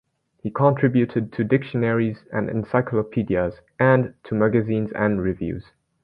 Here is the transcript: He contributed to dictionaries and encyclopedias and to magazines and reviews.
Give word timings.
He 0.41 0.49
contributed 0.49 1.31
to 1.33 1.43
dictionaries 1.43 2.25
and 2.33 2.49
encyclopedias 2.49 3.61
and 3.79 4.15
to 4.23 4.33
magazines 4.33 4.91
and 4.93 5.21
reviews. 5.21 5.73